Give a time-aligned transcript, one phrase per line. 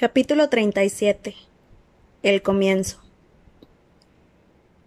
[0.00, 1.34] Capítulo 37
[2.22, 3.02] El comienzo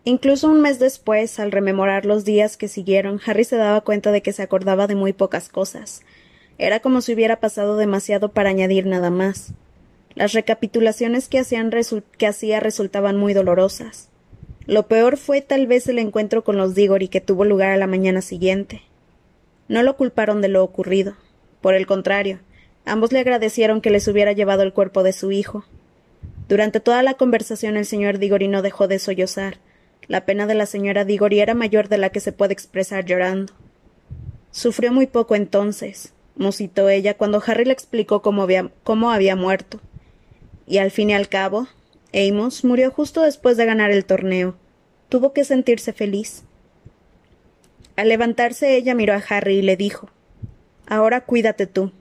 [0.05, 4.23] Incluso un mes después, al rememorar los días que siguieron, Harry se daba cuenta de
[4.23, 6.01] que se acordaba de muy pocas cosas.
[6.57, 9.53] Era como si hubiera pasado demasiado para añadir nada más.
[10.15, 11.69] Las recapitulaciones que, hacían
[12.17, 14.09] que hacía resultaban muy dolorosas.
[14.65, 17.85] Lo peor fue tal vez el encuentro con los Diggory que tuvo lugar a la
[17.85, 18.81] mañana siguiente.
[19.67, 21.13] No lo culparon de lo ocurrido.
[21.61, 22.39] Por el contrario,
[22.85, 25.65] ambos le agradecieron que les hubiera llevado el cuerpo de su hijo.
[26.47, 29.57] Durante toda la conversación el señor Diggory no dejó de sollozar,
[30.07, 33.53] la pena de la señora Diggory era mayor de la que se puede expresar llorando.
[34.51, 39.79] Sufrió muy poco entonces, musitó ella cuando Harry le explicó cómo había, cómo había muerto.
[40.67, 41.67] Y al fin y al cabo,
[42.13, 44.55] Amos murió justo después de ganar el torneo.
[45.09, 46.43] Tuvo que sentirse feliz.
[47.95, 50.09] Al levantarse ella miró a Harry y le dijo
[50.85, 51.91] Ahora cuídate tú.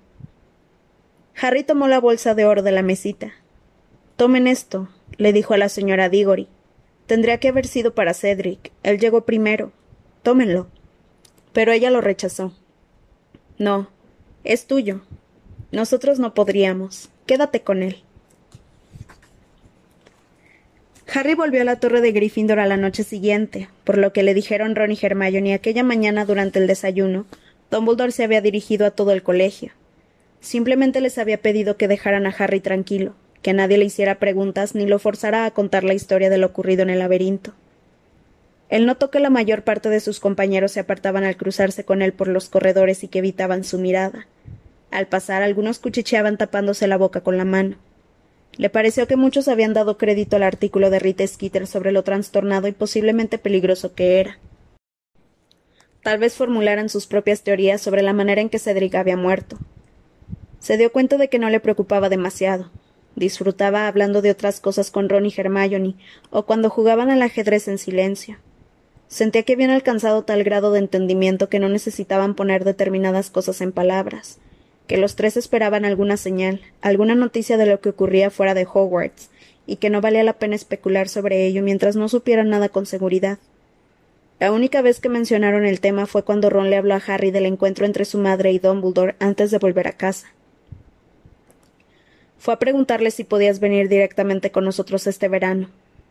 [1.40, 3.32] Harry tomó la bolsa de oro de la mesita.
[4.16, 6.48] Tomen esto, le dijo a la señora Diggory.
[7.06, 8.72] Tendría que haber sido para Cedric.
[8.82, 9.72] Él llegó primero.
[10.22, 10.68] Tómenlo.
[11.52, 12.52] Pero ella lo rechazó.
[13.58, 13.88] No,
[14.44, 15.02] es tuyo.
[15.72, 17.10] Nosotros no podríamos.
[17.26, 18.02] Quédate con él.
[21.14, 24.32] Harry volvió a la torre de Gryffindor a la noche siguiente, por lo que le
[24.32, 27.26] dijeron Ron y Hermione aquella mañana durante el desayuno.
[27.70, 29.72] Dumbledore se había dirigido a todo el colegio.
[30.42, 34.86] Simplemente les había pedido que dejaran a Harry tranquilo, que nadie le hiciera preguntas ni
[34.86, 37.54] lo forzara a contar la historia de lo ocurrido en el laberinto.
[38.68, 42.12] Él notó que la mayor parte de sus compañeros se apartaban al cruzarse con él
[42.12, 44.26] por los corredores y que evitaban su mirada.
[44.90, 47.76] Al pasar, algunos cuchicheaban tapándose la boca con la mano.
[48.56, 52.66] Le pareció que muchos habían dado crédito al artículo de Rita Skeeter sobre lo trastornado
[52.66, 54.38] y posiblemente peligroso que era.
[56.02, 59.56] Tal vez formularan sus propias teorías sobre la manera en que Cedric había muerto.
[60.62, 62.70] Se dio cuenta de que no le preocupaba demasiado.
[63.16, 65.96] Disfrutaba hablando de otras cosas con Ron y Hermione,
[66.30, 68.36] o cuando jugaban al ajedrez en silencio.
[69.08, 73.72] Sentía que habían alcanzado tal grado de entendimiento que no necesitaban poner determinadas cosas en
[73.72, 74.38] palabras,
[74.86, 79.30] que los tres esperaban alguna señal, alguna noticia de lo que ocurría fuera de Hogwarts,
[79.66, 83.38] y que no valía la pena especular sobre ello mientras no supieran nada con seguridad.
[84.38, 87.46] La única vez que mencionaron el tema fue cuando Ron le habló a Harry del
[87.46, 90.28] encuentro entre su madre y Dumbledore antes de volver a casa.
[92.42, 95.68] Fue a preguntarle si podías venir directamente con nosotros este verano,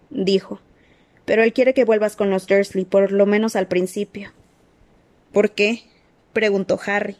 [0.10, 0.62] dijo.
[1.26, 4.32] Pero él quiere que vuelvas con los Dursley, por lo menos al principio.
[5.34, 5.84] ¿Por qué?
[6.32, 7.18] preguntó Harry.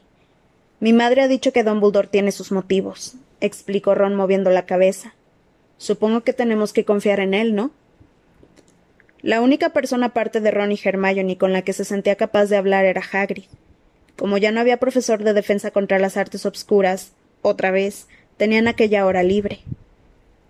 [0.80, 5.14] Mi madre ha dicho que Dumbledore tiene sus motivos, explicó Ron moviendo la cabeza.
[5.78, 7.72] Supongo que tenemos que confiar en él, ¿no?
[9.22, 12.56] La única persona aparte de Ron y Hermione con la que se sentía capaz de
[12.56, 13.44] hablar era Hagrid.
[14.18, 17.12] Como ya no había profesor de defensa contra las artes obscuras,
[17.42, 18.08] otra vez,
[18.42, 19.60] Tenían aquella hora libre.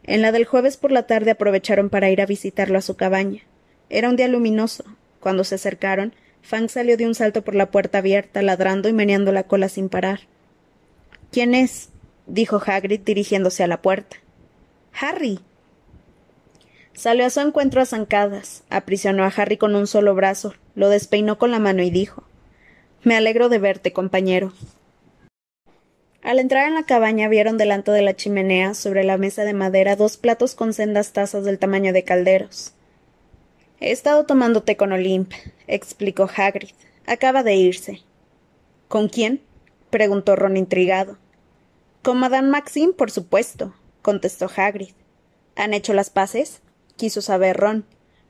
[0.03, 3.41] En la del jueves por la tarde aprovecharon para ir a visitarlo a su cabaña.
[3.89, 4.85] Era un día luminoso.
[5.19, 9.33] Cuando se acercaron, Fang salió de un salto por la puerta abierta, ladrando y meneando
[9.33, 10.21] la cola sin parar.
[11.33, 11.89] ¿Quién es?
[12.27, 14.15] dijo Hagrid dirigiéndose a la puerta.
[14.93, 15.41] Harry.
[16.93, 21.37] Salió a su encuentro a zancadas, aprisionó a Harry con un solo brazo, lo despeinó
[21.37, 22.23] con la mano y dijo
[23.03, 24.53] Me alegro de verte, compañero.
[26.23, 29.95] Al entrar en la cabaña vieron delante de la chimenea, sobre la mesa de madera,
[29.95, 32.73] dos platos con sendas tazas del tamaño de calderos.
[33.79, 35.31] He estado tomando té con Olimp,
[35.67, 36.69] explicó Hagrid.
[37.07, 38.01] Acaba de irse.
[38.87, 39.41] ¿Con quién?
[39.89, 41.17] preguntó Ron intrigado.
[42.03, 43.73] Con Madame Maxime, por supuesto,
[44.03, 44.91] contestó Hagrid.
[45.55, 46.61] ¿Han hecho las paces?
[46.97, 47.85] quiso saber Ron.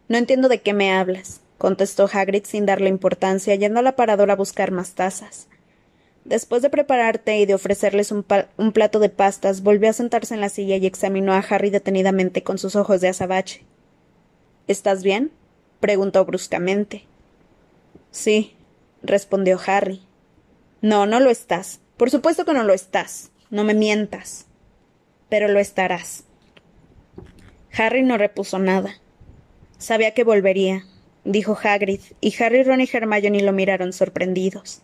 [0.08, 4.38] No entiendo de qué me hablas, contestó Hagrid sin darle importancia, yendo al aparador a
[4.38, 5.50] buscar más tazas.
[6.26, 10.42] Después de preparar té y de ofrecerles un, plato de pastas, volvió a sentarse en
[10.42, 13.64] la silla y examinó a Harry detenidamente con sus ojos de azabache.
[14.68, 15.32] ¿Estás bien?
[15.80, 17.06] preguntó bruscamente.
[18.12, 18.56] Sí,
[19.02, 20.02] respondió Harry.
[20.82, 21.80] No, no lo estás.
[21.98, 23.32] Por supuesto que no lo estás.
[23.50, 24.46] No me mientas.
[25.28, 26.26] Pero lo estarás.
[27.74, 28.96] Harry no repuso nada.
[29.78, 30.86] Sabía que volvería,
[31.24, 34.82] dijo Hagrid, y Harry, Ron y Hermione lo miraron sorprendidos.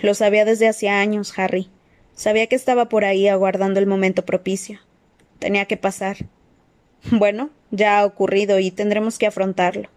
[0.00, 1.68] Lo sabía desde hacía años, Harry.
[2.14, 4.80] Sabía que estaba por ahí aguardando el momento propicio.
[5.38, 6.16] Tenía que pasar.
[7.10, 9.88] Bueno, ya ha ocurrido y tendremos que afrontarlo.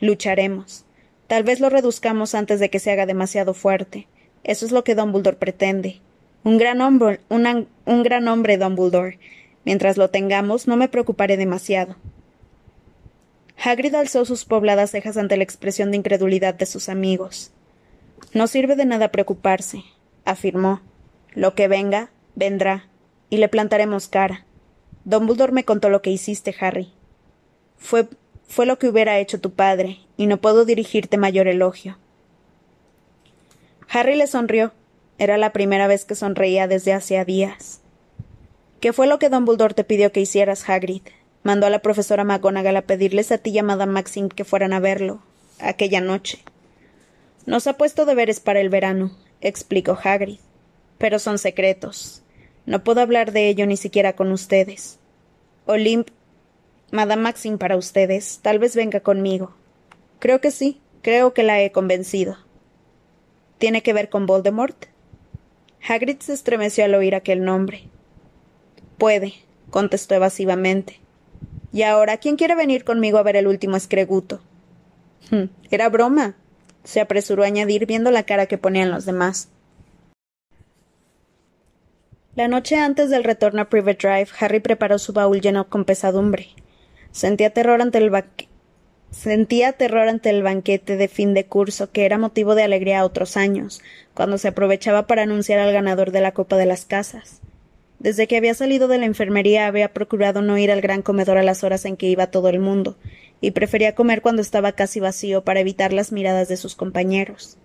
[0.00, 0.84] Lucharemos.
[1.28, 4.08] Tal vez lo reduzcamos antes de que se haga demasiado fuerte.
[4.44, 6.00] Eso es lo que Dumbledore pretende.
[6.42, 9.18] Un gran hombre, un gran hombre, Dumbledore.
[9.64, 11.96] Mientras lo tengamos, no me preocuparé demasiado.
[13.62, 17.52] Hagrid alzó sus pobladas cejas ante la expresión de incredulidad de sus amigos.
[18.32, 19.84] No sirve de nada preocuparse,
[20.24, 20.80] afirmó.
[21.34, 22.88] Lo que venga, vendrá,
[23.30, 24.44] y le plantaremos cara.
[25.04, 26.92] Dumbledore me contó lo que hiciste, Harry.
[27.76, 28.08] Fue,
[28.46, 31.98] fue lo que hubiera hecho tu padre, y no puedo dirigirte mayor elogio.
[33.88, 34.72] Harry le sonrió.
[35.18, 37.80] Era la primera vez que sonreía desde hacía días.
[38.80, 41.02] ¿Qué fue lo que Dumbledore te pidió que hicieras, Hagrid?
[41.42, 44.72] Mandó a la profesora McGonagall a pedirles a ti y a Madame Maxim que fueran
[44.72, 45.22] a verlo,
[45.58, 46.38] aquella noche.
[47.48, 49.10] Nos ha puesto deberes para el verano,
[49.40, 50.36] explicó Hagrid.
[50.98, 52.22] Pero son secretos.
[52.66, 54.98] No puedo hablar de ello ni siquiera con ustedes.
[55.64, 56.08] Olimp.
[56.90, 58.40] Madame Maxim para ustedes.
[58.42, 59.54] Tal vez venga conmigo.
[60.18, 60.78] Creo que sí.
[61.00, 62.36] Creo que la he convencido.
[63.56, 64.84] ¿Tiene que ver con Voldemort?
[65.88, 67.84] Hagrid se estremeció al oír aquel nombre.
[68.98, 69.32] Puede,
[69.70, 71.00] contestó evasivamente.
[71.72, 74.40] Y ahora, ¿quién quiere venir conmigo a ver el último escreguto?
[75.30, 76.36] Hmm, era broma,
[76.84, 79.48] se apresuró a añadir viendo la cara que ponían los demás.
[82.34, 86.48] La noche antes del retorno a Private Drive, Harry preparó su baúl lleno con pesadumbre.
[87.10, 88.12] Sentía terror ante el
[89.10, 93.04] Sentía terror ante el banquete de fin de curso, que era motivo de alegría a
[93.04, 93.80] otros años,
[94.14, 97.40] cuando se aprovechaba para anunciar al ganador de la Copa de las Casas.
[97.98, 101.42] Desde que había salido de la enfermería había procurado no ir al gran comedor a
[101.42, 102.96] las horas en que iba todo el mundo,
[103.40, 107.56] y prefería comer cuando estaba casi vacío para evitar las miradas de sus compañeros.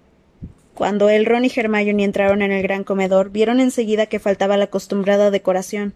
[0.74, 4.66] Cuando él, Ron y Hermione entraron en el gran comedor, vieron enseguida que faltaba la
[4.66, 5.94] acostumbrada decoración.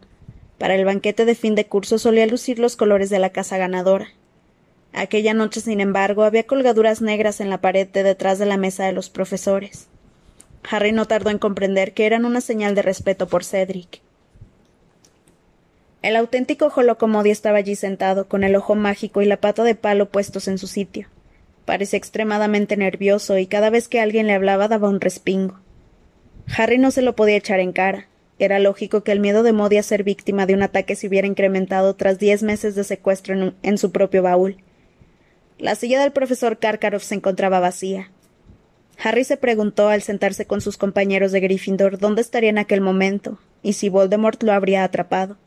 [0.58, 4.10] Para el banquete de fin de curso solía lucir los colores de la casa ganadora.
[4.94, 8.86] Aquella noche, sin embargo, había colgaduras negras en la pared de detrás de la mesa
[8.86, 9.88] de los profesores.
[10.70, 14.02] Harry no tardó en comprender que eran una señal de respeto por Cedric.
[16.04, 20.10] El auténtico Holocomodi estaba allí sentado, con el ojo mágico y la pata de palo
[20.10, 21.08] puestos en su sitio.
[21.66, 25.60] Parecía extremadamente nervioso y cada vez que alguien le hablaba daba un respingo.
[26.56, 28.08] Harry no se lo podía echar en cara.
[28.40, 31.28] Era lógico que el miedo de Modi a ser víctima de un ataque se hubiera
[31.28, 34.58] incrementado tras diez meses de secuestro en, en su propio baúl.
[35.58, 38.12] La silla del profesor Karkaroff se encontraba vacía.
[39.04, 43.40] Harry se preguntó al sentarse con sus compañeros de Gryffindor dónde estaría en aquel momento
[43.64, 45.38] y si Voldemort lo habría atrapado.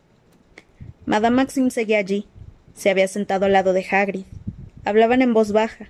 [1.06, 2.26] Madame Maxim seguía allí.
[2.74, 4.24] Se había sentado al lado de Hagrid.
[4.84, 5.88] Hablaban en voz baja.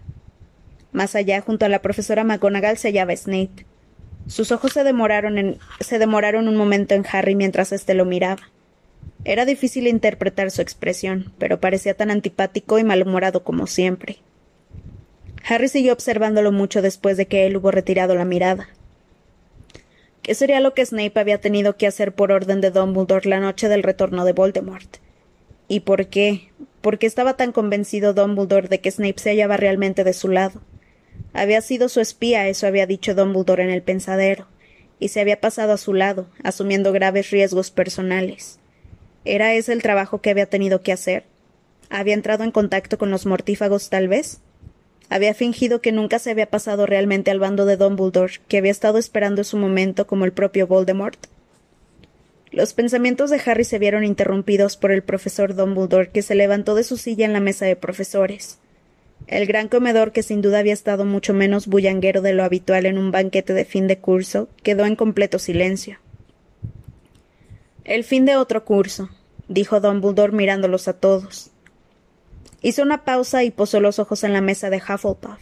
[0.92, 3.66] Más allá, junto a la profesora McGonagall, se hallaba Snape.
[4.26, 8.42] Sus ojos se demoraron, se demoraron un momento en Harry mientras éste lo miraba.
[9.24, 14.18] Era difícil interpretar su expresión, pero parecía tan antipático y malhumorado como siempre.
[15.46, 18.68] Harry siguió observándolo mucho después de que él hubo retirado la mirada.
[20.30, 23.68] ¿Qué sería lo que Snape había tenido que hacer por orden de Dumbledore la noche
[23.68, 24.98] del retorno de Voldemort?
[25.66, 26.52] ¿Y por qué?
[26.82, 30.60] ¿Por qué estaba tan convencido Dumbledore de que Snape se hallaba realmente de su lado?
[31.32, 34.46] Había sido su espía, eso había dicho Dumbledore en el pensadero,
[35.00, 38.60] y se había pasado a su lado, asumiendo graves riesgos personales.
[39.24, 41.24] ¿Era ese el trabajo que había tenido que hacer?
[41.88, 44.40] ¿Había entrado en contacto con los mortífagos, tal vez?
[45.10, 48.96] ¿Había fingido que nunca se había pasado realmente al bando de Dumbledore, que había estado
[48.96, 51.18] esperando su momento como el propio Voldemort?
[52.52, 56.84] Los pensamientos de Harry se vieron interrumpidos por el profesor Dumbledore, que se levantó de
[56.84, 58.58] su silla en la mesa de profesores.
[59.26, 62.96] El gran comedor, que sin duda había estado mucho menos bullanguero de lo habitual en
[62.96, 65.98] un banquete de fin de curso, quedó en completo silencio.
[67.82, 69.10] El fin de otro curso,
[69.48, 71.50] dijo Dumbledore mirándolos a todos.
[72.62, 75.40] Hizo una pausa y posó los ojos en la mesa de Hufflepuff.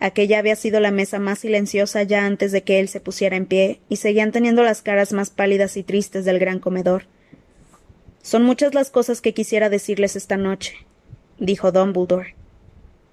[0.00, 3.46] Aquella había sido la mesa más silenciosa ya antes de que él se pusiera en
[3.46, 7.04] pie, y seguían teniendo las caras más pálidas y tristes del gran comedor.
[8.22, 10.74] Son muchas las cosas que quisiera decirles esta noche,
[11.38, 12.38] dijo Dumbledore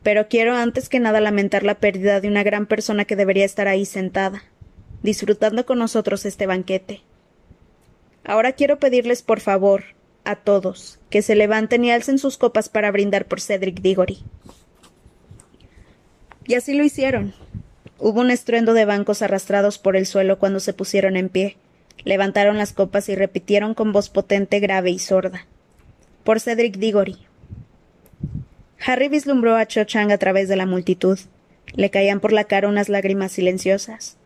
[0.06, 3.68] pero quiero antes que nada lamentar la pérdida de una gran persona que debería estar
[3.68, 4.44] ahí sentada,
[5.02, 7.02] disfrutando con nosotros este banquete.
[8.24, 9.95] Ahora quiero pedirles, por favor,
[10.26, 14.24] a todos, que se levanten y alcen sus copas para brindar por Cedric Diggory.
[16.46, 17.34] Y así lo hicieron.
[17.98, 21.58] Hubo un estruendo de bancos arrastrados por el suelo cuando se pusieron en pie.
[22.04, 25.48] Levantaron las copas y repitieron con voz potente, grave y sorda.
[26.24, 27.18] Por Cedric Diggory,
[28.86, 31.18] Harry vislumbró a Cho Chang a través de la multitud.
[31.74, 34.18] Le caían por la cara unas lágrimas silenciosas.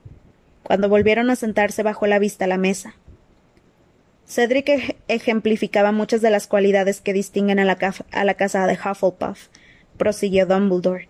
[0.63, 2.95] Cuando volvieron a sentarse bajó la vista a la mesa.
[4.29, 7.77] Cedric ejemplificaba muchas de las cualidades que distinguen a la,
[8.35, 9.47] casa de Hufflepuff,
[9.97, 11.09] prosiguió Dumbledore.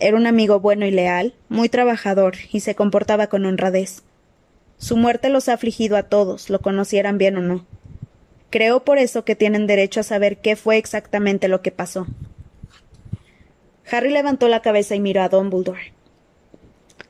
[0.00, 4.02] Era un amigo bueno y leal, muy trabajador, y se comportaba con honradez.
[4.78, 7.66] Su muerte los ha afligido a todos, lo conocieran bien o no.
[8.48, 12.06] Creo por eso que tienen derecho a saber qué fue exactamente lo que pasó.
[13.90, 15.92] Harry levantó la cabeza y miró a Dumbledore.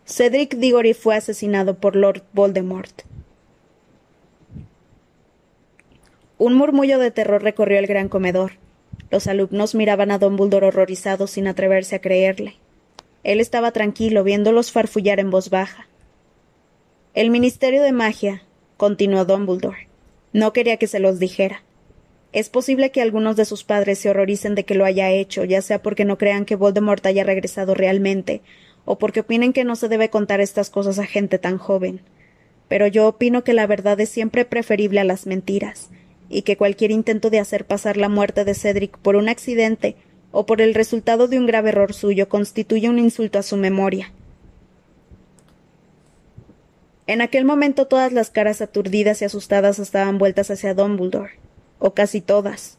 [0.05, 3.03] Cedric Diggory fue asesinado por Lord Voldemort.
[6.39, 8.53] Un murmullo de terror recorrió el gran comedor.
[9.11, 12.55] Los alumnos miraban a Dumbledore horrorizados sin atreverse a creerle.
[13.25, 15.89] Él estaba tranquilo, viéndolos farfullar en voz baja.
[17.13, 18.45] El Ministerio de Magia,
[18.77, 19.89] continuó Dumbledore,
[20.33, 21.65] no quería que se los dijera.
[22.33, 25.61] Es posible que algunos de sus padres se horroricen de que lo haya hecho, ya
[25.61, 28.43] sea porque no crean que Voldemort haya regresado realmente,
[28.85, 32.01] o porque opinen que no se debe contar estas cosas a gente tan joven.
[32.69, 35.91] Pero yo opino que la verdad es siempre preferible a las mentiras,
[36.29, 39.97] y que cualquier intento de hacer pasar la muerte de Cedric por un accidente
[40.31, 44.13] o por el resultado de un grave error suyo constituye un insulto a su memoria.
[47.07, 51.33] En aquel momento todas las caras aturdidas y asustadas estaban vueltas hacia Dumbledore,
[51.79, 52.77] o casi todas.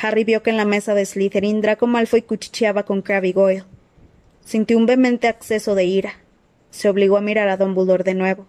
[0.00, 3.64] Harry vio que en la mesa de Slytherin Draco Malfoy cuchicheaba con Crabbe Goyle.
[4.44, 6.12] Sintió un vehemente acceso de ira.
[6.70, 8.46] Se obligó a mirar a Dumbledore de nuevo.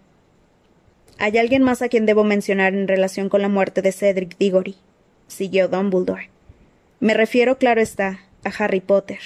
[1.20, 4.76] Hay alguien más a quien debo mencionar en relación con la muerte de Cedric Diggory,
[5.28, 6.30] siguió Dumbledore.
[7.00, 9.20] Me refiero, claro está, a Harry Potter.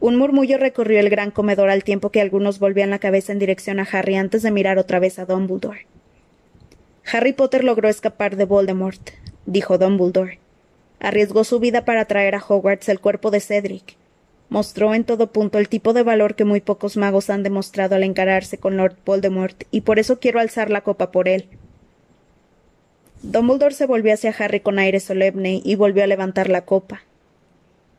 [0.00, 3.80] Un murmullo recorrió el gran comedor al tiempo que algunos volvían la cabeza en dirección
[3.80, 5.86] a Harry antes de mirar otra vez a Dumbledore.
[7.12, 9.10] Harry Potter logró escapar de Voldemort,
[9.44, 10.38] dijo Dumbledore.
[11.00, 13.96] Arriesgó su vida para traer a Hogwarts el cuerpo de Cedric,
[14.54, 18.04] mostró en todo punto el tipo de valor que muy pocos magos han demostrado al
[18.04, 21.48] encararse con Lord Voldemort, y por eso quiero alzar la copa por él.
[23.24, 27.02] Dumbledore se volvió hacia Harry con aire solemne y volvió a levantar la copa.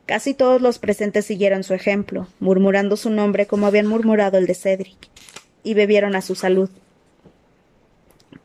[0.06, 4.56] Casi todos los presentes siguieron su ejemplo, murmurando su nombre como habían murmurado el de
[4.56, 5.10] Cedric,
[5.62, 6.70] y bebieron a su salud.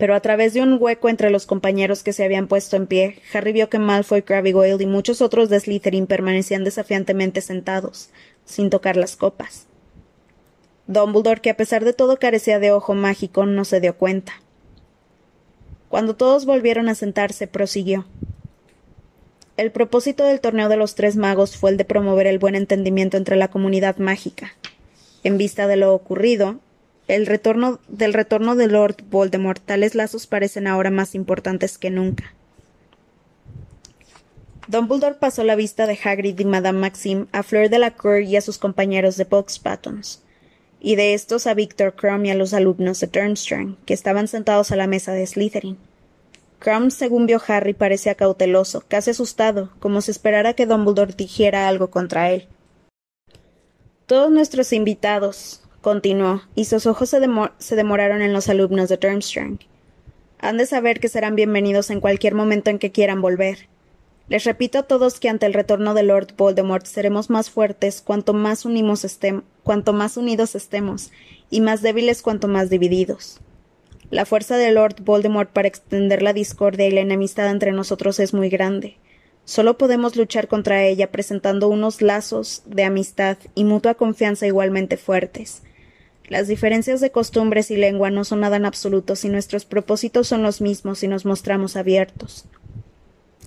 [0.00, 3.21] Pero a través de un hueco entre los compañeros que se habían puesto en pie,
[3.35, 8.09] Harry vio que Malfoy, Crabbe Goyle y muchos otros de Slytherin permanecían desafiantemente sentados,
[8.47, 9.66] sin tocar las copas.
[10.87, 14.33] Dumbledore, que a pesar de todo carecía de ojo mágico, no se dio cuenta.
[15.90, 18.07] Cuando todos volvieron a sentarse, prosiguió.
[19.59, 23.19] El propósito del torneo de los tres magos fue el de promover el buen entendimiento
[23.19, 24.54] entre la comunidad mágica.
[25.25, 26.59] En vista de lo ocurrido,
[27.14, 32.35] el retorno del retorno de Lord Voldemort, tales lazos parecen ahora más importantes que nunca.
[34.69, 38.37] Dumbledore pasó la vista de Hagrid y Madame Maxime a Fleur de la Cour y
[38.37, 40.23] a sus compañeros de Box Pattons,
[40.79, 44.71] y de estos a Victor Crumb y a los alumnos de Durmstrang, que estaban sentados
[44.71, 45.79] a la mesa de Slytherin.
[46.61, 51.90] Crumb, según vio Harry, parecía cauteloso, casi asustado, como si esperara que Dumbledore dijera algo
[51.90, 52.47] contra él.
[54.07, 59.59] Todos nuestros invitados, continuó, y sus ojos se, demoraron en los alumnos de Durmstrang.
[60.39, 63.69] Han de saber que serán bienvenidos en cualquier momento en que quieran volver.
[64.29, 68.33] Les repito a todos que ante el retorno de Lord Voldemort seremos más fuertes cuanto
[68.33, 69.07] más, unimos
[69.65, 71.11] cuanto más unidos estemos,
[71.51, 73.41] y más débiles cuanto más divididos.
[74.11, 78.35] La fuerza de Lord Voldemort para extender la discordia y la enemistad entre nosotros es
[78.35, 78.97] muy grande.
[79.45, 85.63] Solo podemos luchar contra ella presentando unos lazos de amistad y mutua confianza igualmente fuertes.
[86.31, 90.45] Las diferencias de costumbres y lengua no son nada en absoluto si nuestros propósitos son
[90.45, 92.47] los mismos y nos mostramos abiertos.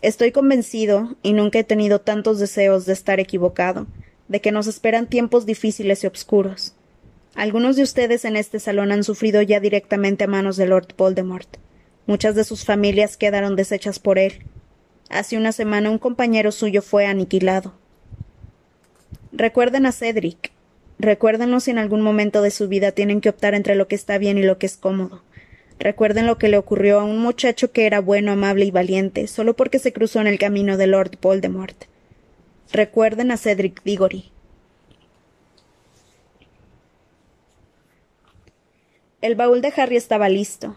[0.02, 3.88] Estoy convencido, y nunca he tenido tantos deseos de estar equivocado,
[4.28, 6.74] de que nos esperan tiempos difíciles y obscuros.
[7.36, 11.48] Algunos de ustedes en este salón han sufrido ya directamente a manos de Lord Voldemort.
[12.06, 14.46] Muchas de sus familias quedaron deshechas por él.
[15.10, 17.75] Hace una semana un compañero suyo fue aniquilado.
[19.32, 20.52] Recuerden a Cedric,
[21.00, 24.18] Recuérdenlo si en algún momento de su vida tienen que optar entre lo que está
[24.18, 25.22] bien y lo que es cómodo.
[25.80, 29.56] Recuerden lo que le ocurrió a un muchacho que era bueno, amable y valiente, solo
[29.56, 31.76] porque se cruzó en el camino de Lord Voldemort.
[32.72, 34.32] Recuerden a Cedric Diggory.
[39.22, 40.76] El baúl de Harry estaba listo.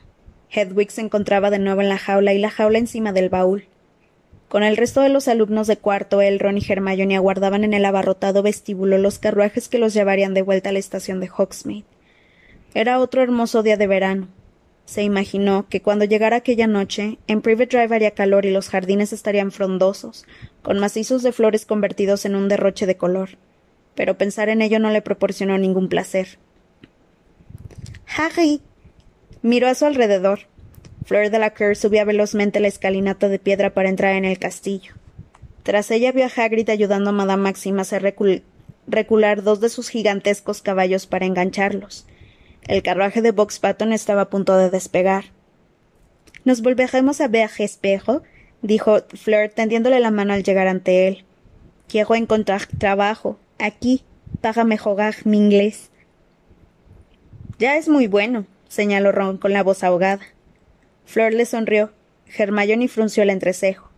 [0.50, 3.66] Hedwig se encontraba de nuevo en la jaula y la jaula encima del baúl.
[4.56, 7.84] Con el resto de los alumnos de cuarto, él, Ron y Hermione aguardaban en el
[7.84, 11.84] abarrotado vestíbulo los carruajes que los llevarían de vuelta a la estación de Hogsmeade.
[12.72, 14.28] Era otro hermoso día de verano.
[14.86, 19.12] Se imaginó que cuando llegara aquella noche, en Private Drive haría calor y los jardines
[19.12, 20.24] estarían frondosos,
[20.62, 23.36] con macizos de flores convertidos en un derroche de color.
[23.94, 26.38] Pero pensar en ello no le proporcionó ningún placer.
[28.16, 28.62] Harry.
[29.42, 30.48] miró a su alrededor.
[31.06, 34.94] Fleur subía velozmente la escalinata de piedra para entrar en el castillo.
[35.62, 38.14] Tras ella vio a Hagrid ayudando a Madame Maxima a hacer
[38.88, 42.06] recular dos de sus gigantescos caballos para engancharlos.
[42.66, 45.26] El carruaje de Box Patton estaba a punto de despegar.
[46.44, 48.22] ¿Nos volveremos a ver, espejo?
[48.62, 51.24] dijo Fleur, tendiéndole la mano al llegar ante él.
[51.86, 54.02] Quiero encontrar trabajo, aquí,
[54.40, 55.90] para mejorar mi inglés.
[57.60, 60.22] Ya es muy bueno, señaló Ron con la voz ahogada.
[61.06, 61.92] Flor le sonrió.
[62.36, 63.90] Hermione frunció el entrecejo.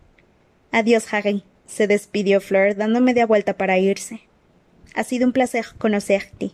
[0.70, 4.20] Adiós, Harry, se despidió Fleur, dando media vuelta para irse.
[4.94, 6.52] Ha sido un placer conocerte.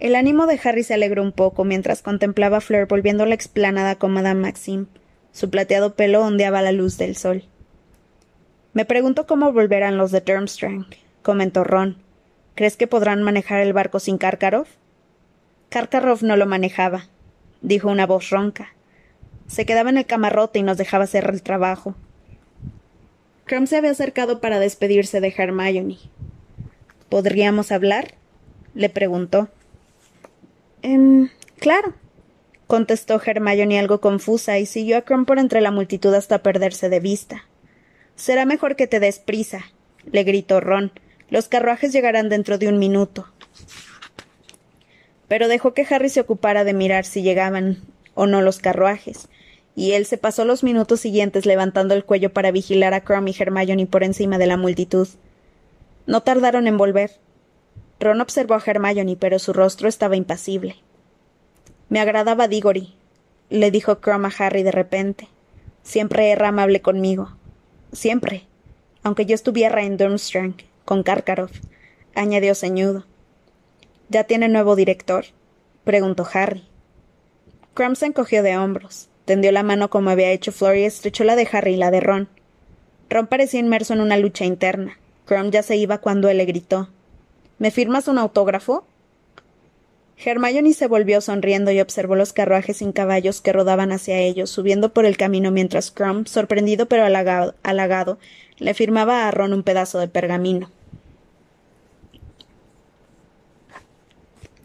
[0.00, 3.94] El ánimo de Harry se alegró un poco mientras contemplaba a Fleur volviendo la explanada
[3.96, 4.86] con Madame Maxime.
[5.30, 7.44] Su plateado pelo ondeaba la luz del sol.
[8.72, 10.86] Me pregunto cómo volverán los de Durmstrang,
[11.22, 11.98] comentó Ron.
[12.54, 14.68] ¿Crees que podrán manejar el barco sin Karkaroff?
[15.68, 17.06] Karkaroff no lo manejaba,
[17.62, 18.74] dijo una voz ronca.
[19.46, 21.94] Se quedaba en el camarote y nos dejaba hacer el trabajo.
[23.44, 25.98] Crumb se había acercado para despedirse de Hermione.
[27.08, 28.14] ¿Podríamos hablar?
[28.74, 29.48] le preguntó.
[30.80, 31.28] Em,
[31.58, 31.94] claro,
[32.66, 37.00] contestó Hermione algo confusa y siguió a Crumb por entre la multitud hasta perderse de
[37.00, 37.44] vista.
[38.16, 39.66] Será mejor que te des prisa,
[40.10, 40.92] le gritó Ron.
[41.28, 43.26] Los carruajes llegarán dentro de un minuto.
[45.32, 47.78] Pero dejó que Harry se ocupara de mirar si llegaban
[48.12, 49.30] o no los carruajes,
[49.74, 53.34] y él se pasó los minutos siguientes levantando el cuello para vigilar a Crumb y
[53.38, 55.08] Hermione por encima de la multitud.
[56.04, 57.12] No tardaron en volver.
[57.98, 60.76] Ron observó a Hermione, pero su rostro estaba impasible.
[61.88, 62.92] Me agradaba Diggory,
[63.48, 65.28] le dijo Crumb a Harry de repente.
[65.82, 67.30] Siempre era amable conmigo.
[67.92, 68.44] Siempre.
[69.02, 71.52] Aunque yo estuviera en Durmstrang, con Karkaroff,
[72.14, 73.06] añadió ceñudo.
[74.12, 75.24] ¿Ya tiene nuevo director?
[75.84, 76.62] preguntó Harry.
[77.72, 79.08] Crumb se encogió de hombros.
[79.24, 82.00] Tendió la mano como había hecho Flor y estrechó la de Harry y la de
[82.00, 82.28] Ron.
[83.08, 84.98] Ron parecía inmerso en una lucha interna.
[85.24, 86.90] Crumb ya se iba cuando él le gritó.
[87.58, 88.84] ¿Me firmas un autógrafo?
[90.22, 94.92] Hermione se volvió sonriendo y observó los carruajes sin caballos que rodaban hacia ellos, subiendo
[94.92, 98.18] por el camino mientras Crumb, sorprendido pero halagado,
[98.58, 100.70] le firmaba a Ron un pedazo de pergamino.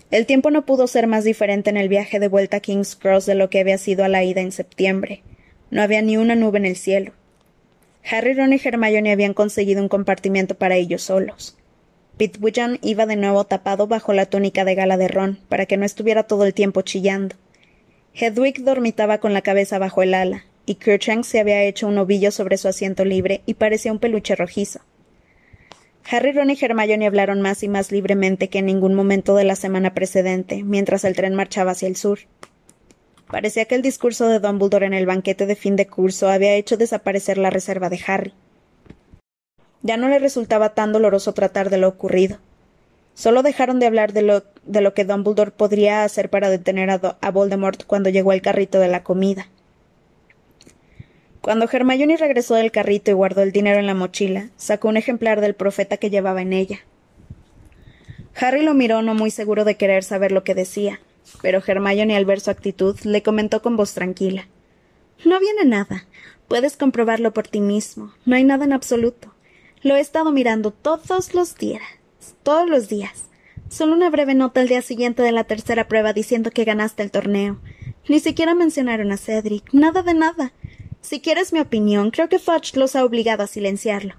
[0.10, 3.26] El tiempo no pudo ser más diferente en el viaje de vuelta a King's Cross
[3.26, 5.22] de lo que había sido a la ida en septiembre.
[5.70, 7.12] No había ni una nube en el cielo.
[8.10, 11.58] Harry, Ron y Hermione habían conseguido un compartimiento para ellos solos.
[12.17, 15.86] Pitwickham iba de nuevo tapado bajo la túnica de gala de Ron, para que no
[15.86, 17.36] estuviera todo el tiempo chillando.
[18.13, 22.32] Hedwig dormitaba con la cabeza bajo el ala, y Cruikshank se había hecho un ovillo
[22.32, 24.80] sobre su asiento libre y parecía un peluche rojizo.
[26.10, 29.58] Harry, Ron y Hermione hablaron más y más libremente que en ningún momento de la
[29.58, 32.20] semana precedente, mientras el tren marchaba hacia el sur.
[33.30, 36.78] Parecía que el discurso de Dumbledore en el banquete de fin de curso había hecho
[36.78, 38.34] desaparecer la reserva de Harry.
[39.82, 42.38] Ya no le resultaba tan doloroso tratar de lo ocurrido.
[43.13, 47.17] Solo dejaron de hablar de lo, de lo que Dumbledore podría hacer para detener a,
[47.20, 49.50] a Voldemort cuando llegó el carrito de la comida.
[51.48, 55.40] Cuando Hermione regresó del carrito y guardó el dinero en la mochila, sacó un ejemplar
[55.40, 56.80] del profeta que llevaba en ella.
[58.36, 61.00] Harry lo miró no muy seguro de querer saber lo que decía,
[61.42, 64.50] pero Hermione al ver su actitud le comentó con voz tranquila.
[65.24, 66.06] No viene nada.
[66.50, 68.12] Puedes comprobarlo por ti mismo.
[68.26, 69.34] No hay nada en absoluto.
[69.84, 71.82] Lo he estado mirando todos los días.
[72.44, 73.30] Todos los días.
[73.70, 77.12] Solo una breve nota al día siguiente de la tercera prueba diciendo que ganaste el
[77.12, 77.58] torneo.
[78.10, 79.72] Ni siquiera mencionaron a Cedric.
[79.72, 80.52] Nada de nada.
[81.08, 84.15] Si quieres mi opinión, creo que Fudge los ha obligado a silenciarlo.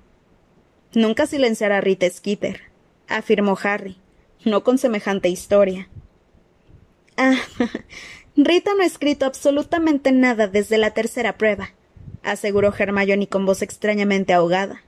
[0.94, 2.62] Nunca silenciará a Rita Skeeter,
[3.08, 3.98] afirmó Harry,
[4.46, 5.90] no con semejante historia.
[7.18, 7.36] Ah,
[8.36, 11.74] Rita no ha escrito absolutamente nada desde la tercera prueba,
[12.22, 14.82] aseguró Hermione con voz extrañamente ahogada.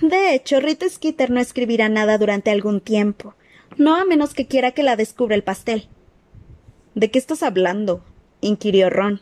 [0.00, 3.34] De hecho, Rita Skeeter no escribirá nada durante algún tiempo,
[3.76, 5.88] no a menos que quiera que la descubra el pastel.
[6.94, 8.04] ¿De qué estás hablando?
[8.40, 9.20] inquirió Ron.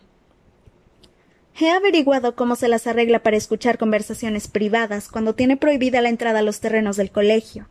[1.59, 6.39] He averiguado cómo se las arregla para escuchar conversaciones privadas cuando tiene prohibida la entrada
[6.39, 7.69] a los terrenos del colegio,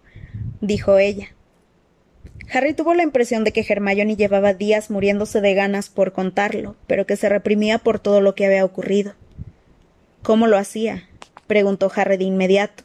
[0.62, 1.30] dijo ella.
[2.54, 7.06] Harry tuvo la impresión de que Hermione llevaba días muriéndose de ganas por contarlo, pero
[7.06, 9.14] que se reprimía por todo lo que había ocurrido.
[10.22, 11.08] ¿Cómo lo hacía?
[11.48, 12.84] preguntó Harry de inmediato.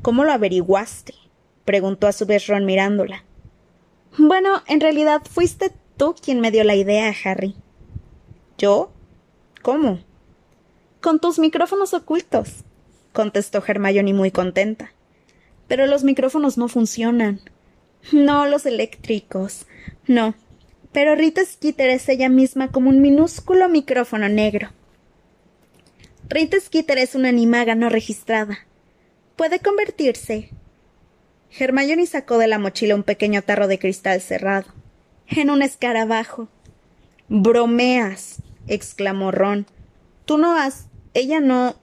[0.00, 1.14] ¿Cómo lo averiguaste?
[1.64, 3.24] preguntó a su vez Ron mirándola.
[4.16, 7.56] Bueno, en realidad fuiste tú quien me dio la idea, Harry.
[8.58, 8.92] ¿Yo?
[9.62, 9.98] ¿Cómo?
[11.04, 12.64] Con tus micrófonos ocultos,
[13.12, 14.94] contestó Hermione muy contenta.
[15.68, 17.42] Pero los micrófonos no funcionan.
[18.10, 19.66] No los eléctricos.
[20.06, 20.34] No.
[20.92, 24.70] Pero Rita Skeeter es ella misma como un minúsculo micrófono negro.
[26.30, 28.60] Rita Skeeter es una animaga no registrada.
[29.36, 30.48] Puede convertirse.
[31.50, 34.72] Hermione sacó de la mochila un pequeño tarro de cristal cerrado.
[35.26, 36.48] En un escarabajo.
[37.28, 38.36] Bromeas.
[38.68, 39.66] exclamó Ron.
[40.24, 40.86] Tú no has.
[41.14, 41.76] Ella no.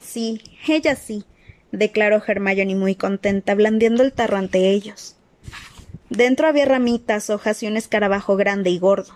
[0.00, 1.24] Sí, ella sí,
[1.70, 5.16] declaró Hermione muy contenta, blandiendo el tarro ante ellos.
[6.10, 9.14] Dentro había ramitas, hojas y un escarabajo grande y gordo.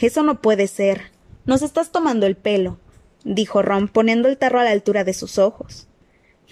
[0.00, 1.12] Eso no puede ser,
[1.44, 2.78] Nos estás tomando el pelo,
[3.24, 5.88] dijo Ron, poniendo el tarro a la altura de sus ojos.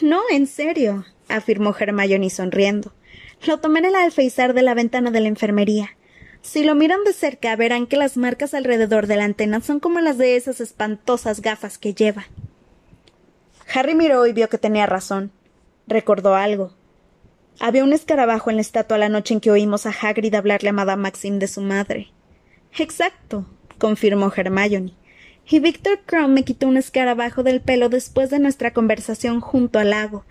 [0.03, 2.93] No, en serio, afirmó Hermione sonriendo.
[3.47, 5.97] Lo tomé en el alféizar de la ventana de la enfermería.
[6.43, 10.01] Si lo miran de cerca verán que las marcas alrededor de la antena son como
[10.01, 12.27] las de esas espantosas gafas que lleva.
[13.73, 15.31] Harry miró y vio que tenía razón.
[15.87, 16.75] Recordó algo.
[17.61, 20.73] Había un escarabajo en la estatua la noche en que oímos a Hagrid hablarle a
[20.73, 22.11] Madame Maxime de su madre.
[22.79, 23.45] Exacto,
[23.79, 24.95] confirmó Hermione.
[25.53, 29.91] Y Víctor Crumb me quitó un escarabajo del pelo después de nuestra conversación junto al
[29.91, 30.25] lago.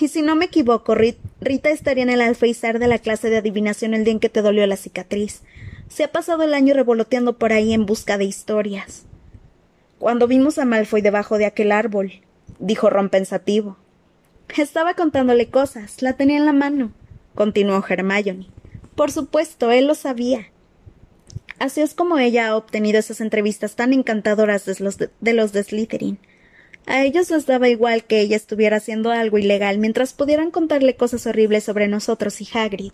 [0.00, 3.92] Y si no me equivoco, Rita estaría en el alféizar de la clase de adivinación
[3.92, 5.42] el día en que te dolió la cicatriz.
[5.88, 9.04] Se ha pasado el año revoloteando por ahí en busca de historias.
[9.98, 12.22] Cuando vimos a Malfoy debajo de aquel árbol,
[12.58, 13.76] dijo Ron pensativo.
[14.56, 16.92] Estaba contándole cosas, la tenía en la mano,
[17.34, 18.46] continuó Hermione.
[18.94, 20.51] Por supuesto, él lo sabía.
[21.62, 25.62] Así es como ella ha obtenido esas entrevistas tan encantadoras de los de, los de
[25.62, 26.18] Slytherin.
[26.86, 31.24] A ellos les daba igual que ella estuviera haciendo algo ilegal mientras pudieran contarle cosas
[31.24, 32.90] horribles sobre nosotros y Hagrid.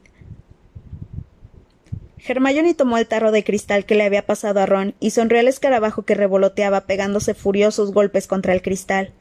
[2.18, 5.48] Hermione tomó el tarro de cristal que le había pasado a Ron y sonrió al
[5.48, 9.14] escarabajo que revoloteaba pegándose furiosos golpes contra el cristal.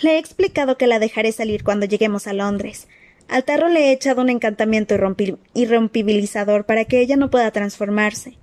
[0.00, 2.86] Le he explicado que la dejaré salir cuando lleguemos a Londres.
[3.26, 4.94] Al tarro le he echado un encantamiento
[5.54, 8.38] irrompibilizador para que ella no pueda transformarse.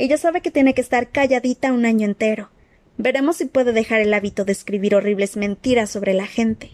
[0.00, 2.48] Ella sabe que tiene que estar calladita un año entero.
[2.96, 6.70] Veremos si puede dejar el hábito de escribir horribles mentiras sobre la gente.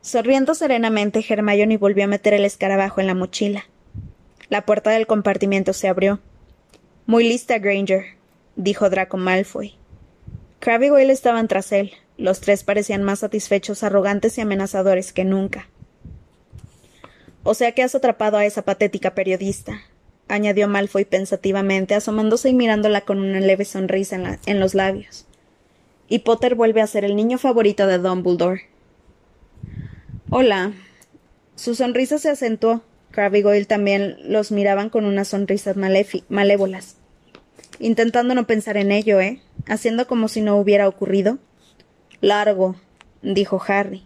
[0.00, 3.64] Sonriendo serenamente, Hermione volvió a meter el escarabajo en la mochila.
[4.48, 6.20] La puerta del compartimiento se abrió.
[7.04, 8.14] Muy lista, Granger,
[8.54, 9.74] dijo Draco Malfoy.
[10.60, 11.94] Crabbe y Goyle estaban tras él.
[12.16, 15.68] Los tres parecían más satisfechos, arrogantes y amenazadores que nunca.
[17.42, 19.80] O sea que has atrapado a esa patética periodista,
[20.28, 25.26] añadió Malfoy pensativamente, asomándose y mirándola con una leve sonrisa en, en, los labios.
[26.08, 28.68] Y Potter vuelve a ser el niño favorito de Dumbledore.
[30.30, 30.72] Hola.
[31.54, 32.82] Su sonrisa se acentuó.
[33.10, 35.76] Crabbe y Goyle también los miraban con unas sonrisas
[36.28, 36.96] malévolas.
[37.78, 39.40] Intentando no pensar en ello, ¿eh?
[39.66, 41.38] Haciendo como si no hubiera ocurrido.
[42.20, 42.76] Largo,
[43.22, 44.04] dijo Harry.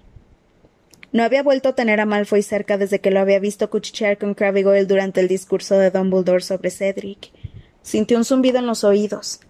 [1.12, 4.34] No había vuelto a tener a Malfoy cerca desde que lo había visto cuchichear con
[4.34, 7.32] Crabbe Goyle durante el discurso de Dumbledore sobre Cedric.
[7.82, 9.40] Sintió un zumbido en los oídos.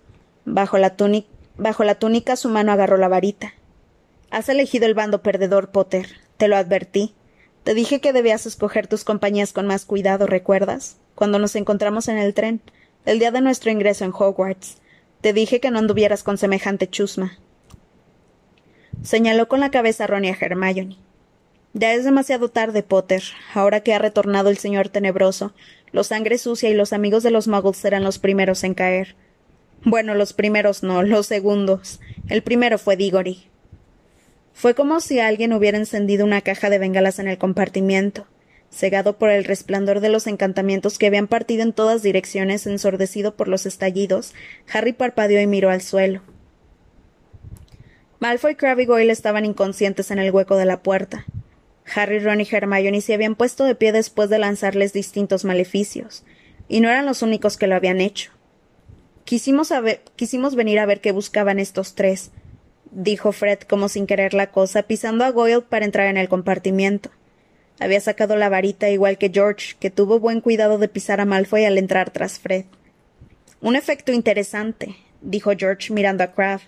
[0.47, 3.53] Bajo la, túnica su mano agarró la varita.
[4.31, 6.07] Has elegido el bando perdedor, Potter.
[6.39, 7.15] Te lo advertí.
[7.63, 10.97] Te dije que debías escoger tus compañías con más cuidado, ¿recuerdas?
[11.15, 12.63] Cuando nos encontramos en el tren,
[13.05, 14.79] el día de nuestro ingreso en Hogwarts.
[15.21, 17.39] Te dije que no anduvieras con semejante chusma.
[19.03, 20.97] Señaló con la cabeza a Ron y a Hermione.
[21.73, 23.23] Ya es demasiado tarde, Potter.
[23.55, 25.55] Ahora que ha retornado el señor tenebroso,
[25.93, 29.15] los sangre sucia y los amigos de los muggles serán los primeros en caer.
[29.85, 32.01] Bueno, los primeros no, los segundos.
[32.29, 33.47] El primero fue Diggory.
[34.53, 38.27] Fue como si alguien hubiera encendido una caja de bengalas en el compartimiento.
[38.71, 43.49] Cegado por el resplandor de los encantamientos que habían partido en todas direcciones, ensordecido por
[43.49, 44.35] los estallidos,
[44.73, 46.23] Harry parpadeó y miró al suelo.
[48.19, 51.25] Malfoy, Crabbe y Goyle estaban inconscientes en el hueco de la puerta.
[51.95, 56.25] Harry, Ron y Hermione se habían puesto de pie después de lanzarles distintos maleficios,
[56.69, 58.31] y no eran los únicos que lo habían hecho.
[59.25, 59.73] Quisimos,
[60.17, 62.31] quisimos venir a ver qué buscaban estos tres,
[62.91, 67.11] dijo Fred como sin querer la cosa, pisando a Goyle para entrar en el compartimiento.
[67.79, 71.65] Había sacado la varita igual que George, que tuvo buen cuidado de pisar a Malfoy
[71.65, 72.67] al entrar tras Fred.
[73.61, 76.63] Un efecto interesante, dijo George mirando a Crabbe.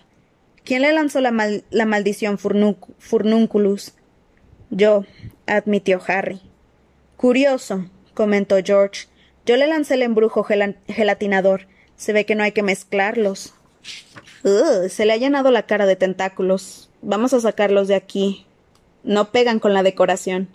[0.63, 3.93] ¿Quién le lanzó la, la maldición furnunculus?
[4.69, 5.05] Yo,
[5.45, 6.41] admitió Harry.
[7.17, 9.07] Curioso, comentó George.
[9.45, 11.67] Yo le lancé el embrujo gelatinador.
[11.95, 13.53] Se ve que no hay que mezclarlos.
[14.89, 16.89] se le ha llenado la cara de tentáculos.
[17.01, 18.45] Vamos a sacarlos de aquí.
[19.03, 20.49] No pegan con la decoración.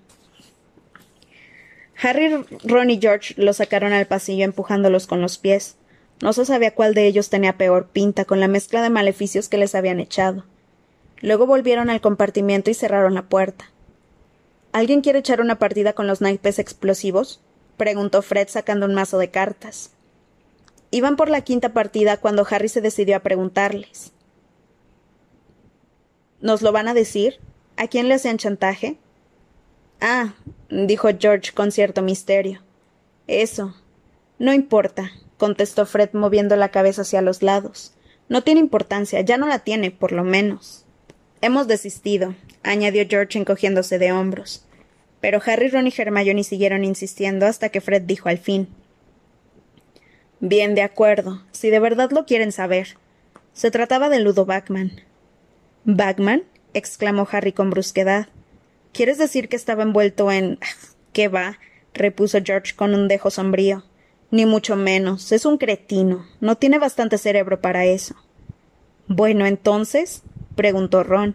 [2.01, 5.77] Harry, Ron y George los sacaron al pasillo empujándolos con los pies.
[6.23, 9.59] No se sabía cuál de ellos tenía peor pinta con la mezcla de maleficios que
[9.59, 10.45] les habían echado.
[11.21, 13.71] Luego volvieron al compartimiento y cerraron la puerta.
[14.73, 17.41] ¿Alguien quiere echar una partida con los naipes explosivos?
[17.77, 19.93] preguntó Fred sacando un mazo de cartas.
[20.91, 24.13] Iban por la quinta partida cuando Harry se decidió a preguntarles.
[26.41, 27.39] ¿Nos lo van a decir?
[27.77, 28.99] ¿A quién le hacían chantaje?
[30.01, 30.35] Ah,
[30.71, 32.63] dijo George con cierto misterio.
[33.27, 33.75] Eso.
[34.39, 37.93] No importa, contestó Fred moviendo la cabeza hacia los lados.
[38.29, 40.85] No tiene importancia, ya no la tiene, por lo menos.
[41.41, 44.65] Hemos desistido, añadió George encogiéndose de hombros.
[45.21, 48.69] Pero Harry, Ron y Hermione siguieron insistiendo hasta que Fred dijo al fin
[50.41, 52.97] Bien, de acuerdo, si de verdad lo quieren saber.
[53.53, 55.01] Se trataba de Ludo Backman.
[55.85, 56.45] ¿Backman?
[56.75, 58.29] exclamó Harry con brusquedad.
[58.93, 60.59] ¿Quieres decir que estaba envuelto en.
[61.13, 61.59] ¿Qué va?
[61.93, 63.85] repuso George con un dejo sombrío.
[64.31, 65.33] Ni mucho menos.
[65.33, 66.25] Es un cretino.
[66.41, 68.15] No tiene bastante cerebro para eso.
[69.09, 70.23] Bueno, entonces.
[70.55, 71.35] preguntó Ron.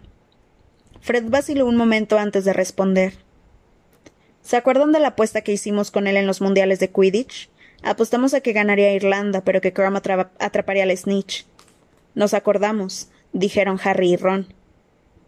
[1.04, 3.12] Fred vaciló un momento antes de responder.
[4.40, 7.50] ¿Se acuerdan de la apuesta que hicimos con él en los mundiales de Quidditch?
[7.82, 10.00] Apostamos a que ganaría Irlanda, pero que Crumb
[10.38, 11.44] atraparía al Snitch.
[12.14, 14.54] Nos acordamos, dijeron Harry y Ron.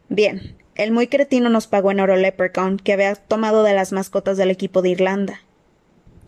[0.09, 4.39] Bien, el muy cretino nos pagó en oro Leprechaun, que había tomado de las mascotas
[4.39, 5.43] del equipo de Irlanda.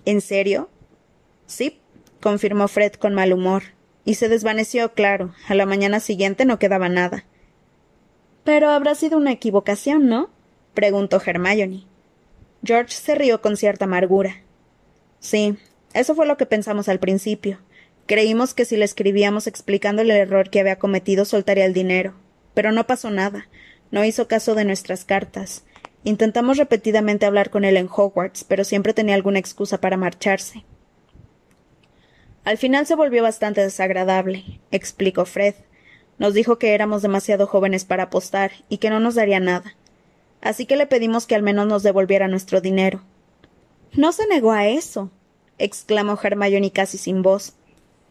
[0.04, 0.68] ¿En serio?
[1.46, 1.80] Sí,
[2.20, 3.62] confirmó Fred con mal humor.
[4.04, 5.32] Y se desvaneció, claro.
[5.48, 7.24] A la mañana siguiente no quedaba nada.
[8.48, 10.30] Pero habrá sido una equivocación, ¿no?
[10.72, 11.84] preguntó Hermione.
[12.64, 14.40] George se rió con cierta amargura.
[15.20, 15.58] Sí,
[15.92, 17.58] eso fue lo que pensamos al principio.
[18.06, 22.14] Creímos que si le escribíamos explicándole el error que había cometido soltaría el dinero.
[22.54, 23.48] Pero no pasó nada.
[23.90, 25.66] No hizo caso de nuestras cartas.
[26.04, 30.64] Intentamos repetidamente hablar con él en Hogwarts, pero siempre tenía alguna excusa para marcharse.
[32.44, 35.54] Al final se volvió bastante desagradable, explicó Fred.
[36.18, 39.74] Nos dijo que éramos demasiado jóvenes para apostar y que no nos daría nada.
[40.40, 43.02] Así que le pedimos que al menos nos devolviera nuestro dinero.
[43.92, 45.10] No se negó a eso,
[45.58, 47.54] exclamó Hermione casi sin voz.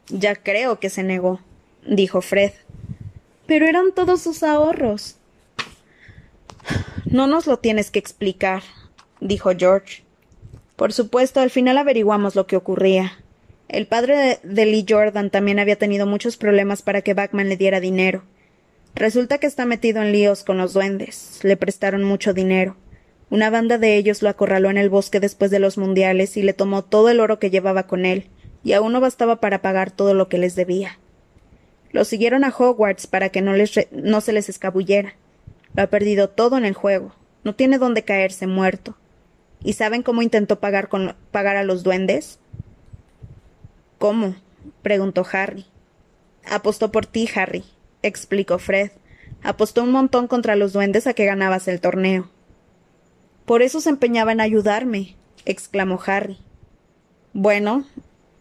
[0.09, 1.39] Ya creo que se negó,
[1.85, 2.51] dijo Fred.
[3.45, 5.17] Pero eran todos sus ahorros.
[7.05, 8.63] No nos lo tienes que explicar,
[9.21, 10.03] dijo George.
[10.75, 13.13] Por supuesto, al final averiguamos lo que ocurría.
[13.69, 17.79] El padre de, Lee Jordan también había tenido muchos problemas para que Backman le diera
[17.79, 18.23] dinero.
[18.95, 21.39] Resulta que está metido en líos con los duendes.
[21.43, 22.77] Le prestaron mucho dinero.
[23.29, 26.53] Una banda de ellos lo acorraló en el bosque después de los mundiales y le
[26.53, 28.29] tomó todo el oro que llevaba con él
[28.63, 30.97] y aún no bastaba para pagar todo lo que les debía.
[31.91, 35.15] Lo siguieron a Hogwarts para que no, les no se les escabullera.
[35.75, 37.13] Lo ha perdido todo en el juego.
[37.43, 38.97] No tiene dónde caerse muerto.
[39.63, 40.89] ¿Y saben cómo intentó pagar,
[41.31, 42.39] pagar a los duendes?
[43.97, 44.35] ¿Cómo?
[44.81, 45.65] preguntó Harry.
[46.45, 47.63] Apostó por ti, Harry,
[48.03, 48.91] explicó Fred.
[49.43, 52.29] Apostó un montón contra los duendes a que ganabas el torneo.
[53.45, 56.37] Por eso se empeñaba en ayudarme, exclamó Harry.
[57.33, 57.85] Bueno,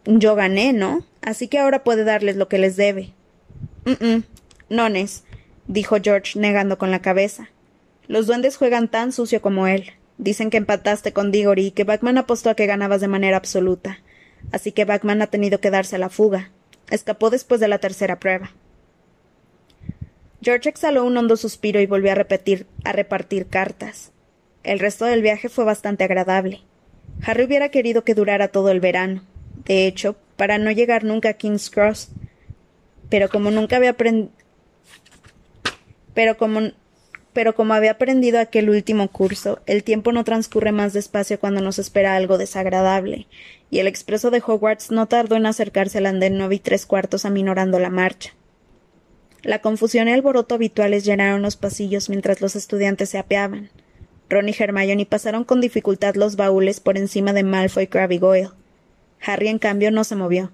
[0.05, 1.05] yo gané, ¿no?
[1.21, 3.13] Así que ahora puede darles lo que les debe.
[3.85, 4.23] Mm,
[4.69, 5.23] nones,
[5.67, 7.49] dijo George negando con la cabeza.
[8.07, 9.91] Los duendes juegan tan sucio como él.
[10.17, 13.99] Dicen que empataste con Diggory y que Batman apostó a que ganabas de manera absoluta.
[14.51, 16.51] Así que Batman ha tenido que darse a la fuga.
[16.89, 18.51] Escapó después de la tercera prueba.
[20.41, 24.11] George exhaló un hondo suspiro y volvió a repetir a repartir cartas.
[24.63, 26.61] El resto del viaje fue bastante agradable.
[27.25, 29.23] Harry hubiera querido que durara todo el verano,
[29.65, 32.09] de hecho, para no llegar nunca a King's Cross.
[33.09, 34.31] Pero como nunca había aprendido.
[36.13, 36.71] Pero como
[37.37, 41.77] pero como había aprendido aquel último curso, el tiempo no transcurre más despacio cuando nos
[41.77, 43.27] espera algo desagradable,
[43.69, 47.25] y el expreso de Hogwarts no tardó en acercarse al andén nueve y tres cuartos
[47.25, 48.33] aminorando la marcha.
[49.43, 53.69] La confusión y alboroto habituales llenaron los pasillos mientras los estudiantes se apeaban.
[54.29, 58.49] Ron y Hermione pasaron con dificultad los baúles por encima de Malfoy, Crabbe y Goyle.
[59.21, 60.51] Harry, en cambio, no se movió.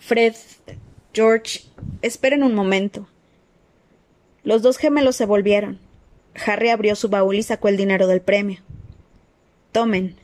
[0.00, 0.34] Fred,
[1.12, 1.60] George,
[2.02, 3.06] esperen un momento.
[4.44, 5.78] Los dos gemelos se volvieron.
[6.46, 8.60] Harry abrió su baúl y sacó el dinero del premio.
[9.72, 10.16] Tomen,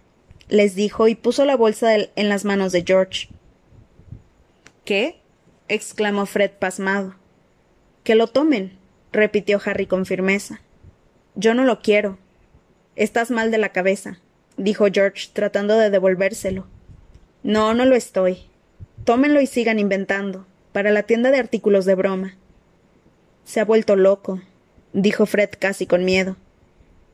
[0.49, 3.29] les dijo y puso la bolsa en las manos de George.
[4.85, 5.21] ¿Qué?
[5.69, 7.15] exclamó Fred pasmado.
[8.05, 8.77] Que lo tomen,
[9.13, 10.61] repitió Harry con firmeza.
[11.35, 12.19] Yo no lo quiero.
[12.97, 14.19] Estás mal de la cabeza,
[14.57, 16.67] dijo George, tratando de devolvérselo.
[17.43, 18.51] No, no lo estoy.
[19.05, 22.37] Tómenlo y sigan inventando, para la tienda de artículos de broma.
[23.51, 24.41] Se ha vuelto loco,
[24.93, 26.37] dijo Fred casi con miedo.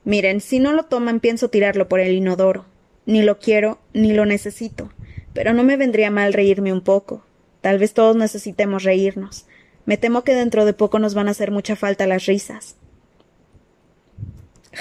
[0.05, 2.66] Miren, si no lo toman pienso tirarlo por el inodoro.
[3.07, 4.92] Ni lo quiero, ni lo necesito.
[5.33, 7.25] Pero no me vendría mal reírme un poco.
[7.62, 9.46] Tal vez todos necesitemos reírnos.
[9.87, 12.77] Me temo que dentro de poco nos van a hacer mucha falta las risas.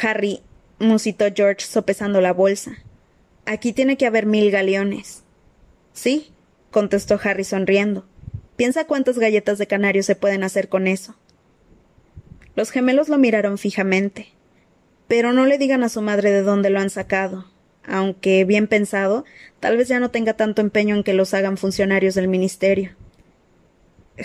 [0.02, 0.42] Harry,
[0.80, 2.80] musitó George sopesando la bolsa.
[3.46, 5.24] Aquí tiene que haber mil galeones.
[5.94, 6.34] Sí,
[6.70, 8.04] contestó Harry sonriendo.
[8.58, 11.16] Piensa cuántas galletas de canario se pueden hacer con eso.
[12.56, 14.30] Los gemelos lo miraron fijamente.
[15.08, 17.46] Pero no le digan a su madre de dónde lo han sacado,
[17.86, 19.26] aunque, bien pensado,
[19.60, 22.96] tal vez ya no tenga tanto empeño en que los hagan funcionarios del ministerio.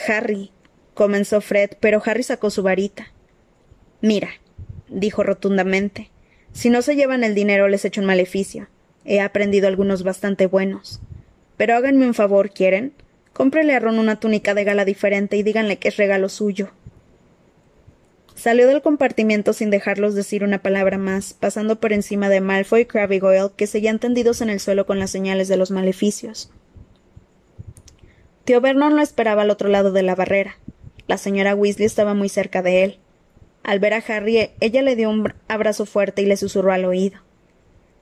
[0.08, 0.52] Harry,
[0.94, 3.12] comenzó Fred, pero Harry sacó su varita.
[4.00, 4.30] Mira,
[4.88, 6.10] dijo rotundamente,
[6.52, 8.68] si no se llevan el dinero les echo un maleficio.
[9.04, 11.00] He aprendido algunos bastante buenos.
[11.56, 12.92] Pero háganme un favor, ¿quieren?
[13.32, 16.70] Cómprele a Ron una túnica de gala diferente y díganle que es regalo suyo.
[18.40, 22.84] Salió del compartimiento sin dejarlos decir una palabra más, pasando por encima de Malfoy y
[22.86, 26.50] Crabbe Goyle, que seguían tendidos en el suelo con las señales de los maleficios.
[28.44, 30.56] Tío Vernon lo esperaba al otro lado de la barrera.
[31.06, 32.98] La señora Weasley estaba muy cerca de él.
[33.62, 37.18] Al ver a Harry, ella le dio un abrazo fuerte y le susurró al oído.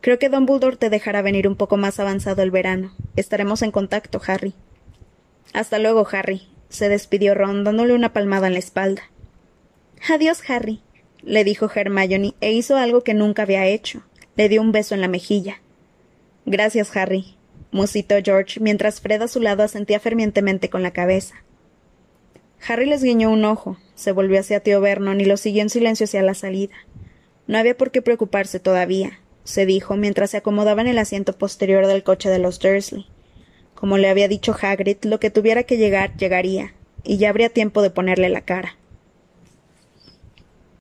[0.00, 2.92] Creo que Dumbledore te dejará venir un poco más avanzado el verano.
[3.16, 4.54] Estaremos en contacto, Harry.
[5.52, 9.02] Hasta luego, Harry, se despidió Ron dándole una palmada en la espalda.
[10.06, 10.80] Adiós, Harry,
[11.22, 14.02] le dijo Hermione e hizo algo que nunca había hecho.
[14.36, 15.60] Le dio un beso en la mejilla.
[16.46, 17.36] Gracias, Harry,
[17.72, 21.34] musitó George mientras Fred a su lado asentía fervientemente con la cabeza.
[22.66, 26.04] Harry les guiñó un ojo, se volvió hacia tío Vernon y lo siguió en silencio
[26.04, 26.74] hacia la salida.
[27.46, 31.86] No había por qué preocuparse todavía, se dijo mientras se acomodaba en el asiento posterior
[31.86, 33.06] del coche de los Dursley.
[33.74, 37.82] Como le había dicho Hagrid, lo que tuviera que llegar llegaría, y ya habría tiempo
[37.82, 38.77] de ponerle la cara.